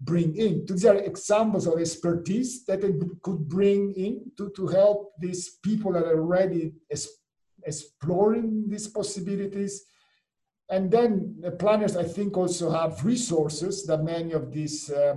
bring 0.00 0.36
in. 0.36 0.64
These 0.66 0.84
are 0.84 0.96
examples 0.96 1.66
of 1.66 1.78
expertise 1.78 2.64
that 2.66 2.80
they 2.80 2.92
could 3.22 3.48
bring 3.48 3.92
in 3.94 4.30
to, 4.36 4.50
to 4.56 4.66
help 4.66 5.12
these 5.18 5.58
people 5.62 5.92
that 5.92 6.04
are 6.04 6.18
already 6.18 6.72
exploring 7.64 8.64
these 8.68 8.88
possibilities 8.88 9.84
and 10.68 10.90
then 10.90 11.36
the 11.40 11.52
planners, 11.52 11.96
I 11.96 12.02
think, 12.02 12.36
also 12.36 12.70
have 12.70 13.04
resources 13.04 13.84
that 13.86 14.02
many 14.02 14.32
of 14.32 14.52
these 14.52 14.90
uh, 14.90 15.16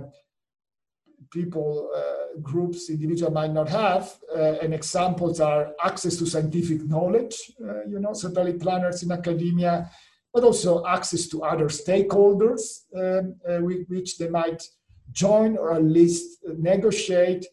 people, 1.30 1.90
uh, 1.94 2.40
groups, 2.40 2.88
individuals 2.88 3.34
might 3.34 3.52
not 3.52 3.68
have. 3.68 4.14
Uh, 4.34 4.58
and 4.62 4.72
examples 4.72 5.40
are 5.40 5.72
access 5.82 6.16
to 6.16 6.26
scientific 6.26 6.84
knowledge, 6.84 7.36
uh, 7.64 7.84
you 7.84 7.98
know, 7.98 8.12
certainly 8.12 8.52
planners 8.54 9.02
in 9.02 9.10
academia, 9.10 9.90
but 10.32 10.44
also 10.44 10.86
access 10.86 11.26
to 11.26 11.42
other 11.42 11.66
stakeholders 11.66 12.82
um, 12.96 13.34
uh, 13.48 13.60
with 13.60 13.88
which 13.88 14.18
they 14.18 14.28
might 14.28 14.62
join 15.10 15.56
or 15.56 15.74
at 15.74 15.82
least 15.82 16.38
negotiate. 16.58 17.44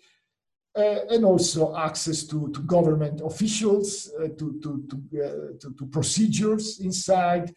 Uh, 0.77 1.05
and 1.09 1.25
also 1.25 1.75
access 1.75 2.23
to, 2.23 2.51
to 2.51 2.59
government 2.61 3.19
officials, 3.25 4.11
to, 4.37 4.59
to, 4.61 4.85
to, 4.87 5.57
to, 5.59 5.73
to 5.73 5.85
procedures 5.87 6.79
inside, 6.81 7.51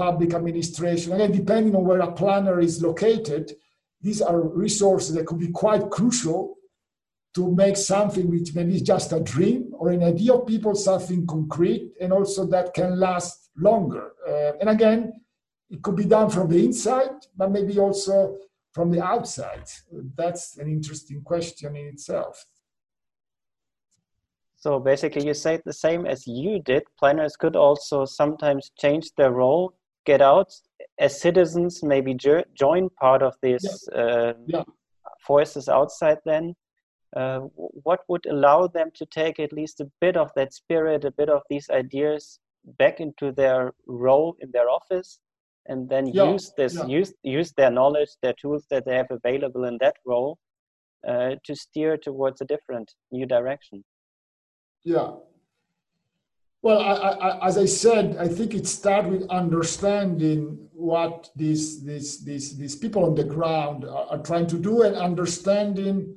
public 0.00 0.32
administration. 0.32 1.12
Again, 1.12 1.32
depending 1.32 1.76
on 1.76 1.84
where 1.84 2.00
a 2.00 2.12
planner 2.20 2.58
is 2.58 2.82
located, 2.88 3.44
these 4.00 4.22
are 4.22 4.40
resources 4.66 5.14
that 5.14 5.26
could 5.26 5.38
be 5.46 5.52
quite 5.64 5.90
crucial 5.90 6.56
to 7.34 7.54
make 7.62 7.76
something 7.76 8.26
which 8.30 8.54
maybe 8.54 8.76
is 8.76 8.82
just 8.94 9.12
a 9.12 9.20
dream 9.20 9.60
or 9.78 9.90
an 9.90 10.02
idea 10.02 10.32
of 10.32 10.46
people, 10.46 10.74
something 10.74 11.26
concrete, 11.26 11.92
and 12.00 12.12
also 12.12 12.46
that 12.46 12.72
can 12.72 12.98
last 12.98 13.50
longer. 13.68 14.06
Uh, 14.26 14.52
and 14.60 14.70
again, 14.70 15.12
it 15.68 15.82
could 15.82 15.96
be 15.96 16.06
done 16.16 16.30
from 16.30 16.48
the 16.48 16.64
inside, 16.64 17.16
but 17.36 17.52
maybe 17.52 17.78
also 17.78 18.36
from 18.72 18.90
the 18.90 19.02
outside. 19.04 19.68
That's 20.16 20.56
an 20.56 20.68
interesting 20.76 21.20
question 21.22 21.76
in 21.76 21.86
itself. 21.94 22.46
So 24.56 24.80
basically, 24.80 25.26
you 25.26 25.34
say 25.34 25.60
the 25.64 25.80
same 25.86 26.06
as 26.06 26.26
you 26.26 26.60
did. 26.70 26.82
Planners 26.98 27.36
could 27.36 27.56
also 27.56 28.04
sometimes 28.04 28.72
change 28.78 29.06
their 29.16 29.32
role, 29.32 29.74
get 30.06 30.20
out 30.20 30.50
as 30.98 31.20
citizens, 31.20 31.82
maybe 31.82 32.14
jo 32.14 32.42
join 32.54 32.88
part 33.00 33.22
of 33.22 33.34
these 33.42 33.88
yeah. 33.92 34.00
Uh, 34.00 34.32
yeah. 34.46 34.62
forces 35.26 35.68
outside. 35.68 36.18
Then, 36.24 36.54
uh, 37.16 37.40
what 37.56 38.00
would 38.08 38.26
allow 38.26 38.66
them 38.66 38.90
to 38.94 39.06
take 39.06 39.40
at 39.40 39.52
least 39.52 39.80
a 39.80 39.90
bit 40.00 40.16
of 40.16 40.30
that 40.36 40.52
spirit, 40.52 41.04
a 41.04 41.10
bit 41.10 41.28
of 41.28 41.42
these 41.50 41.68
ideas 41.70 42.38
back 42.78 43.00
into 43.00 43.32
their 43.32 43.72
role 43.86 44.36
in 44.40 44.50
their 44.52 44.68
office, 44.68 45.20
and 45.66 45.88
then 45.88 46.06
yeah. 46.06 46.30
use 46.32 46.52
this, 46.56 46.78
use 46.86 47.12
use 47.22 47.52
their 47.56 47.70
knowledge, 47.70 48.10
their 48.22 48.34
tools 48.40 48.64
that 48.70 48.84
they 48.84 48.96
have 48.96 49.10
available 49.10 49.64
in 49.64 49.78
that 49.80 49.96
role 50.04 50.38
uh, 51.06 51.36
to 51.44 51.54
steer 51.54 51.96
towards 51.96 52.40
a 52.40 52.44
different 52.44 52.92
new 53.10 53.26
direction. 53.26 53.84
Yeah. 54.84 55.12
Well, 56.62 56.78
I, 56.78 56.92
I, 56.92 57.46
as 57.46 57.56
I 57.56 57.64
said, 57.64 58.16
I 58.18 58.28
think 58.28 58.54
it 58.54 58.66
starts 58.66 59.08
with 59.08 59.28
understanding 59.30 60.68
what 60.72 61.30
these, 61.34 61.82
these, 61.82 62.22
these, 62.22 62.56
these 62.56 62.76
people 62.76 63.04
on 63.04 63.14
the 63.14 63.24
ground 63.24 63.84
are, 63.84 64.06
are, 64.10 64.18
trying 64.18 64.46
to 64.48 64.58
do 64.58 64.82
and 64.82 64.94
understanding 64.94 66.16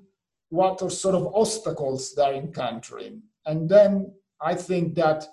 what 0.49 0.81
are 0.81 0.89
sort 0.89 1.15
of 1.15 1.33
obstacles 1.33 2.13
they're 2.13 2.33
encountering. 2.33 3.21
And 3.45 3.69
then 3.69 4.13
I 4.41 4.55
think 4.55 4.95
that 4.95 5.25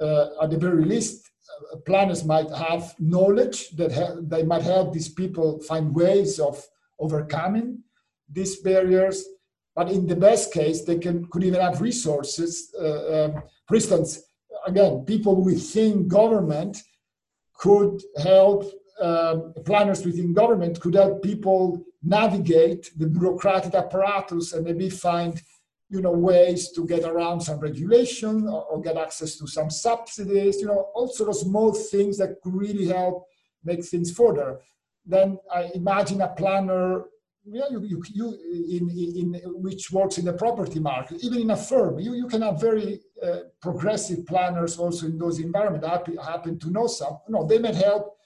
uh, 0.00 0.28
at 0.42 0.50
the 0.50 0.58
very 0.58 0.84
least, 0.84 1.30
uh, 1.72 1.76
planners 1.86 2.24
might 2.24 2.50
have 2.50 2.94
knowledge 2.98 3.70
that 3.70 3.92
ha- 3.92 4.16
they 4.22 4.44
might 4.44 4.62
help 4.62 4.92
these 4.92 5.08
people 5.08 5.60
find 5.60 5.94
ways 5.94 6.38
of 6.38 6.62
overcoming 6.98 7.82
these 8.30 8.56
barriers 8.60 9.24
but 9.78 9.92
in 9.92 10.08
the 10.08 10.16
best 10.16 10.52
case, 10.52 10.82
they 10.82 10.98
can 10.98 11.26
could 11.26 11.44
even 11.44 11.60
have 11.60 11.80
resources. 11.80 12.74
Uh, 12.76 13.26
um, 13.26 13.42
for 13.68 13.76
instance, 13.76 14.27
again, 14.68 15.04
people 15.04 15.42
within 15.42 16.08
government 16.08 16.82
could 17.54 18.00
help. 18.22 18.64
Um, 19.00 19.54
planners 19.64 20.04
within 20.04 20.34
government 20.34 20.80
could 20.80 20.94
help 20.94 21.22
people 21.22 21.84
navigate 22.02 22.90
the 22.96 23.06
bureaucratic 23.06 23.72
apparatus 23.72 24.52
and 24.52 24.64
maybe 24.64 24.90
find 24.90 25.40
you 25.88 26.00
know 26.02 26.12
ways 26.12 26.72
to 26.72 26.86
get 26.86 27.04
around 27.04 27.40
some 27.40 27.58
regulation 27.60 28.46
or, 28.46 28.64
or, 28.64 28.80
get 28.80 28.96
access 28.96 29.36
to 29.36 29.46
some 29.46 29.70
subsidies 29.70 30.60
you 30.60 30.66
know 30.66 30.88
all 30.94 31.08
sort 31.08 31.30
of 31.30 31.36
small 31.36 31.72
things 31.72 32.18
that 32.18 32.40
could 32.42 32.54
really 32.54 32.86
help 32.86 33.24
make 33.64 33.84
things 33.84 34.10
further 34.12 34.60
then 35.06 35.38
i 35.52 35.70
imagine 35.74 36.20
a 36.20 36.28
planner 36.28 37.04
yeah, 37.52 37.68
you, 37.70 37.82
you, 37.84 38.02
you 38.12 38.26
in, 38.76 38.90
in 38.90 39.40
which 39.62 39.90
works 39.90 40.18
in 40.18 40.24
the 40.24 40.32
property 40.32 40.78
market, 40.78 41.22
even 41.22 41.40
in 41.40 41.50
a 41.50 41.56
firm, 41.56 41.98
you, 41.98 42.14
you 42.14 42.26
can 42.26 42.42
have 42.42 42.60
very 42.60 43.00
uh, 43.22 43.40
progressive 43.60 44.26
planners 44.26 44.78
also 44.78 45.06
in 45.06 45.18
those 45.18 45.38
environments. 45.38 45.86
I 45.86 46.30
happen, 46.30 46.58
to 46.58 46.70
know 46.70 46.86
some. 46.86 47.18
No, 47.28 47.46
they 47.46 47.58
may 47.58 47.74
help 47.74 48.18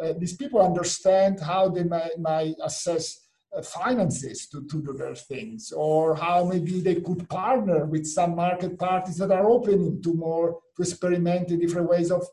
uh, 0.00 0.12
these 0.18 0.36
people 0.36 0.60
understand 0.60 1.40
how 1.40 1.68
they 1.68 1.84
might, 1.84 2.18
might 2.18 2.56
assess 2.62 3.20
uh, 3.56 3.62
finances 3.62 4.48
to, 4.48 4.66
to 4.66 4.82
do 4.82 4.92
their 4.92 5.14
things, 5.14 5.72
or 5.72 6.16
how 6.16 6.44
maybe 6.44 6.80
they 6.80 6.96
could 6.96 7.28
partner 7.28 7.86
with 7.86 8.06
some 8.06 8.34
market 8.34 8.78
parties 8.78 9.16
that 9.16 9.30
are 9.30 9.48
opening 9.48 10.02
to 10.02 10.14
more 10.14 10.58
to 10.76 10.82
experiment 10.82 11.50
in 11.50 11.60
different 11.60 11.88
ways 11.88 12.10
of 12.10 12.26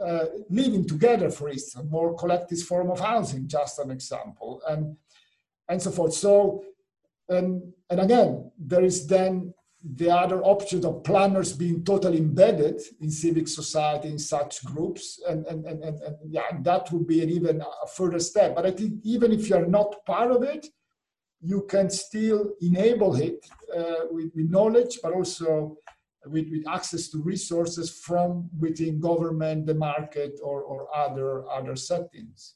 uh, 0.00 0.26
living 0.50 0.86
together, 0.86 1.30
for 1.30 1.48
instance, 1.48 1.86
more 1.90 2.16
collective 2.16 2.60
form 2.60 2.90
of 2.90 3.00
housing, 3.00 3.46
just 3.48 3.78
an 3.78 3.90
example. 3.90 4.62
And 4.68 4.96
and 5.68 5.80
so 5.80 5.90
forth. 5.90 6.14
So, 6.14 6.64
and, 7.28 7.72
and 7.90 8.00
again, 8.00 8.50
there 8.58 8.84
is 8.84 9.06
then 9.06 9.54
the 9.84 10.10
other 10.10 10.42
option 10.42 10.84
of 10.86 11.02
planners 11.02 11.52
being 11.52 11.84
totally 11.84 12.18
embedded 12.18 12.80
in 13.00 13.10
civic 13.10 13.48
society 13.48 14.08
in 14.08 14.18
such 14.18 14.64
groups 14.64 15.20
and, 15.28 15.44
and, 15.46 15.64
and, 15.66 15.82
and, 15.82 16.00
and 16.00 16.16
yeah 16.24 16.42
that 16.60 16.90
would 16.92 17.06
be 17.06 17.20
an 17.20 17.28
even 17.28 17.60
a 17.60 17.86
further 17.88 18.20
step 18.20 18.54
but 18.54 18.64
i 18.64 18.70
think 18.70 18.94
even 19.02 19.32
if 19.32 19.48
you're 19.48 19.66
not 19.66 20.04
part 20.06 20.30
of 20.30 20.42
it 20.44 20.66
you 21.40 21.62
can 21.68 21.90
still 21.90 22.52
enable 22.60 23.16
it 23.16 23.44
uh, 23.76 24.06
with, 24.12 24.30
with, 24.36 24.48
knowledge 24.48 25.00
but 25.02 25.12
also 25.12 25.76
with, 26.26 26.48
with 26.50 26.62
access 26.68 27.08
to 27.08 27.20
resources 27.20 27.90
from 27.90 28.48
within 28.60 29.00
government 29.00 29.66
the 29.66 29.74
market 29.74 30.38
or, 30.44 30.62
or 30.62 30.86
other 30.96 31.44
other 31.50 31.74
settings 31.74 32.54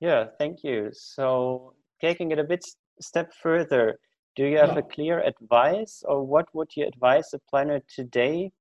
Yeah, 0.00 0.26
thank 0.38 0.62
you. 0.62 0.90
So 0.92 1.74
taking 2.00 2.30
it 2.30 2.38
a 2.38 2.44
bit 2.44 2.64
step 3.00 3.32
further, 3.42 3.98
do 4.36 4.44
you 4.44 4.56
have 4.58 4.74
yeah. 4.74 4.78
a 4.78 4.82
clear 4.82 5.20
advice 5.20 6.02
or 6.06 6.24
what 6.24 6.46
would 6.54 6.70
you 6.76 6.86
advise 6.86 7.34
a 7.34 7.40
planner 7.50 7.80
today 7.92 8.52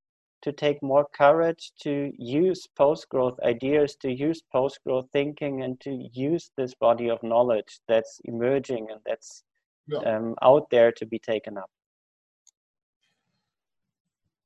to 0.41 0.51
take 0.51 0.81
more 0.81 1.05
courage 1.13 1.71
to 1.81 2.11
use 2.17 2.67
post-growth 2.75 3.39
ideas, 3.43 3.95
to 4.01 4.11
use 4.11 4.41
post-growth 4.51 5.07
thinking 5.11 5.63
and 5.63 5.79
to 5.81 6.07
use 6.13 6.51
this 6.57 6.73
body 6.75 7.09
of 7.09 7.21
knowledge 7.23 7.79
that's 7.87 8.19
emerging 8.25 8.87
and 8.91 8.99
that's 9.05 9.43
yeah. 9.87 9.99
um, 9.99 10.35
out 10.41 10.69
there 10.69 10.91
to 10.91 11.05
be 11.05 11.19
taken 11.19 11.57
up? 11.57 11.69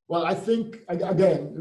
Well, 0.08 0.24
I 0.26 0.34
think, 0.34 0.80
again, 0.88 1.54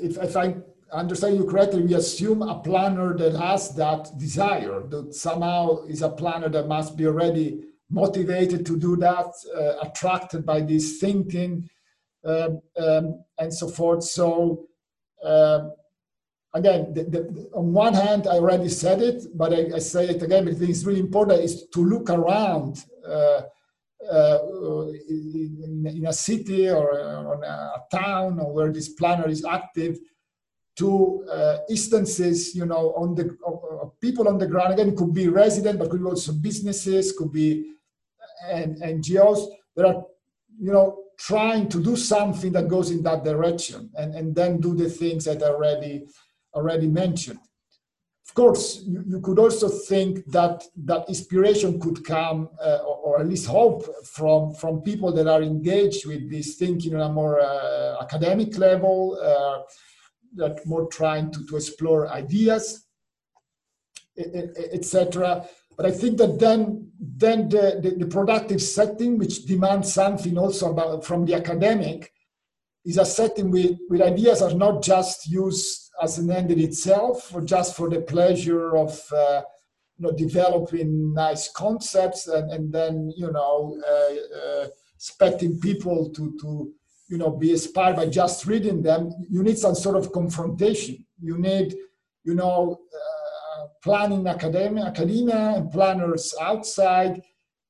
it's, 0.00 0.16
if 0.16 0.36
I 0.36 0.56
understand 0.92 1.36
you 1.36 1.44
correctly, 1.44 1.82
we 1.82 1.94
assume 1.94 2.42
a 2.42 2.60
planner 2.60 3.16
that 3.16 3.34
has 3.34 3.74
that 3.74 4.10
desire, 4.18 4.82
that 4.88 5.14
somehow 5.14 5.84
is 5.84 6.02
a 6.02 6.08
planner 6.08 6.48
that 6.48 6.66
must 6.66 6.96
be 6.96 7.06
already 7.06 7.60
motivated 7.90 8.66
to 8.66 8.78
do 8.78 8.96
that, 8.96 9.32
uh, 9.56 9.86
attracted 9.86 10.44
by 10.44 10.60
this 10.60 10.98
thinking, 10.98 11.68
um, 12.24 12.60
um, 12.78 13.24
and 13.38 13.52
so 13.52 13.68
forth. 13.68 14.04
So, 14.04 14.66
uh, 15.24 15.68
again, 16.54 16.92
the, 16.92 17.04
the, 17.04 17.50
on 17.54 17.72
one 17.72 17.94
hand, 17.94 18.26
I 18.26 18.36
already 18.36 18.68
said 18.68 19.00
it, 19.00 19.24
but 19.34 19.52
I, 19.52 19.76
I, 19.76 19.78
say 19.78 20.08
it 20.08 20.22
again 20.22 20.44
because 20.44 20.60
it's 20.62 20.84
really 20.84 21.00
important 21.00 21.40
is 21.40 21.66
to 21.74 21.84
look 21.84 22.10
around. 22.10 22.84
Uh, 23.06 23.42
uh, 24.12 24.38
in, 25.08 25.84
in, 25.92 26.06
a 26.06 26.12
city 26.12 26.70
or, 26.70 27.00
or 27.00 27.42
a 27.42 27.82
town 27.90 28.38
or 28.38 28.54
where 28.54 28.72
this 28.72 28.90
planner 28.90 29.28
is 29.28 29.44
active 29.44 29.98
to 30.78 31.24
uh, 31.30 31.58
instances, 31.68 32.54
you 32.54 32.64
know, 32.64 32.94
on 32.96 33.14
the 33.14 33.36
uh, 33.46 33.86
people 34.00 34.28
on 34.28 34.38
the 34.38 34.46
ground. 34.46 34.72
Again, 34.72 34.96
could 34.96 35.12
be 35.12 35.28
resident, 35.28 35.78
but 35.78 35.90
could 35.90 36.00
be 36.00 36.06
also 36.06 36.32
businesses, 36.32 37.12
could 37.12 37.32
be 37.32 37.74
and 38.46 38.80
NGOs 38.80 39.48
that 39.74 39.86
are, 39.86 40.04
you 40.60 40.72
know, 40.72 41.02
trying 41.18 41.68
to 41.68 41.82
do 41.82 41.96
something 41.96 42.52
that 42.52 42.68
goes 42.68 42.90
in 42.92 43.02
that 43.02 43.24
direction, 43.24 43.90
and, 43.96 44.14
and 44.14 44.34
then 44.34 44.60
do 44.60 44.74
the 44.74 44.88
things 44.88 45.24
that 45.24 45.42
I 45.42 45.46
already 45.46 46.06
already 46.54 46.86
mentioned. 46.86 47.40
Of 48.28 48.34
course, 48.34 48.82
you, 48.86 49.02
you 49.06 49.20
could 49.20 49.38
also 49.38 49.68
think 49.68 50.24
that 50.26 50.62
that 50.84 51.08
inspiration 51.08 51.80
could 51.80 52.04
come, 52.04 52.50
uh, 52.62 52.78
or, 52.86 52.96
or, 52.96 53.20
at 53.20 53.26
least 53.26 53.46
hope, 53.46 53.82
from 54.06 54.54
from 54.54 54.82
people 54.82 55.12
that 55.12 55.26
are 55.26 55.42
engaged 55.42 56.06
with 56.06 56.30
this 56.30 56.54
thinking 56.54 56.94
on 56.94 57.10
a 57.10 57.12
more 57.12 57.40
uh, 57.40 57.96
academic 58.00 58.56
level 58.58 59.18
that 60.36 60.64
more 60.66 60.86
trying 60.88 61.30
to, 61.32 61.46
to 61.46 61.56
explore 61.56 62.08
ideas, 62.08 62.86
etc. 64.16 65.46
But 65.76 65.86
I 65.86 65.90
think 65.92 66.18
that 66.18 66.38
then, 66.38 66.90
then 66.98 67.48
the, 67.48 67.80
the, 67.82 68.04
the, 68.04 68.06
productive 68.06 68.60
setting, 68.60 69.16
which 69.16 69.44
demands 69.44 69.92
something 69.92 70.36
also 70.36 70.72
about 70.72 71.04
from 71.04 71.24
the 71.24 71.34
academic, 71.34 72.12
is 72.84 72.98
a 72.98 73.04
setting 73.04 73.50
with, 73.50 73.78
with 73.88 74.00
ideas 74.00 74.42
are 74.42 74.54
not 74.54 74.82
just 74.82 75.28
used 75.28 75.90
as 76.02 76.18
an 76.18 76.30
end 76.30 76.50
in 76.50 76.60
itself 76.60 77.34
or 77.34 77.42
just 77.42 77.76
for 77.76 77.88
the 77.90 78.00
pleasure 78.00 78.76
of 78.76 79.00
uh, 79.12 79.42
you 79.98 80.06
know, 80.06 80.12
developing 80.12 81.12
nice 81.12 81.50
concepts 81.52 82.28
and, 82.28 82.50
and 82.50 82.72
then 82.72 83.12
you 83.16 83.30
know 83.30 83.76
uh, 83.86 84.62
uh, 84.62 84.66
expecting 84.94 85.58
people 85.60 86.10
to, 86.10 86.36
to 86.40 86.72
you 87.08 87.18
know 87.18 87.30
be 87.30 87.50
inspired 87.52 87.96
by 87.96 88.06
just 88.06 88.46
reading 88.46 88.82
them 88.82 89.10
you 89.28 89.42
need 89.42 89.58
some 89.58 89.74
sort 89.74 89.96
of 89.96 90.12
confrontation. 90.12 91.04
You 91.20 91.38
need 91.38 91.74
you 92.24 92.34
know 92.34 92.78
uh, 92.94 93.66
planning 93.82 94.26
academia 94.26 94.84
academia 94.84 95.54
and 95.56 95.70
planners 95.70 96.34
outside 96.40 97.22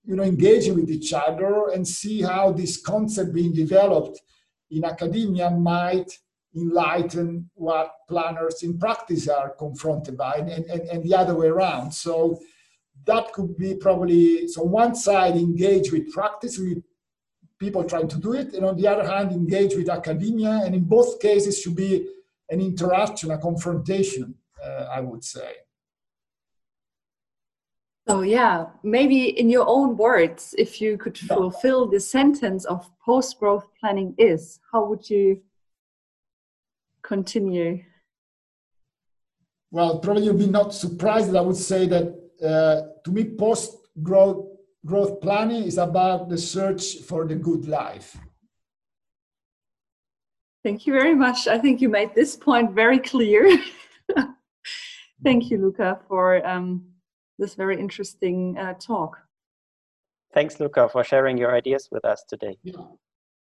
you 0.04 0.16
know 0.16 0.22
engaging 0.22 0.74
with 0.74 0.90
each 0.90 1.12
other 1.12 1.68
and 1.68 1.86
see 1.86 2.22
how 2.22 2.52
this 2.52 2.80
concept 2.80 3.32
being 3.32 3.52
developed 3.52 4.20
in 4.70 4.84
academia 4.84 5.50
might 5.50 6.10
enlighten 6.56 7.48
what 7.54 7.92
planners 8.08 8.62
in 8.62 8.78
practice 8.78 9.28
are 9.28 9.50
confronted 9.50 10.16
by 10.16 10.36
and, 10.36 10.48
and, 10.48 10.80
and 10.88 11.04
the 11.04 11.14
other 11.14 11.34
way 11.34 11.46
around. 11.46 11.92
So 11.92 12.40
that 13.04 13.32
could 13.32 13.56
be 13.56 13.74
probably 13.74 14.48
so 14.48 14.62
one 14.62 14.94
side 14.94 15.36
engage 15.36 15.92
with 15.92 16.12
practice 16.12 16.58
with 16.58 16.82
people 17.58 17.84
trying 17.84 18.08
to 18.08 18.18
do 18.18 18.34
it. 18.34 18.54
And 18.54 18.64
on 18.64 18.76
the 18.76 18.86
other 18.86 19.06
hand 19.06 19.32
engage 19.32 19.74
with 19.74 19.88
academia. 19.88 20.62
And 20.64 20.74
in 20.74 20.84
both 20.84 21.20
cases 21.20 21.60
should 21.60 21.76
be 21.76 22.08
an 22.50 22.60
interaction 22.60 23.30
a 23.30 23.38
confrontation 23.38 24.34
uh, 24.64 24.86
i 24.90 25.00
would 25.00 25.22
say. 25.22 25.52
So 28.08 28.22
yeah 28.22 28.66
maybe 28.82 29.38
in 29.38 29.50
your 29.50 29.66
own 29.68 29.96
words 29.96 30.54
if 30.56 30.80
you 30.80 30.96
could 30.96 31.18
fulfill 31.18 31.86
the 31.86 32.00
sentence 32.00 32.64
of 32.64 32.90
post 33.04 33.38
growth 33.38 33.66
planning 33.78 34.14
is 34.16 34.60
how 34.72 34.86
would 34.86 35.08
you 35.10 35.42
continue? 37.02 37.82
Well, 39.70 39.98
probably 39.98 40.24
you'll 40.24 40.34
be 40.34 40.46
not 40.46 40.72
surprised 40.74 41.30
that 41.30 41.36
I 41.36 41.42
would 41.42 41.56
say 41.56 41.86
that 41.86 42.06
uh, 42.42 43.00
to 43.04 43.10
me, 43.10 43.24
post 43.24 43.76
growth 44.02 44.46
growth 44.84 45.20
planning 45.20 45.64
is 45.64 45.78
about 45.78 46.28
the 46.28 46.38
search 46.38 46.98
for 46.98 47.26
the 47.26 47.34
good 47.34 47.66
life. 47.66 48.16
Thank 50.64 50.86
you 50.86 50.92
very 50.92 51.14
much. 51.14 51.46
I 51.48 51.58
think 51.58 51.80
you 51.80 51.88
made 51.88 52.14
this 52.14 52.36
point 52.36 52.72
very 52.72 52.98
clear. 52.98 53.58
Thank 55.24 55.50
you, 55.50 55.58
Luca, 55.58 56.00
for 56.08 56.46
um, 56.46 56.84
this 57.38 57.54
very 57.54 57.78
interesting 57.78 58.56
uh, 58.58 58.74
talk. 58.74 59.18
Thanks, 60.34 60.60
Luca, 60.60 60.88
for 60.88 61.02
sharing 61.04 61.38
your 61.38 61.54
ideas 61.54 61.88
with 61.90 62.04
us 62.04 62.24
today. 62.28 62.58
Yeah. 62.62 62.74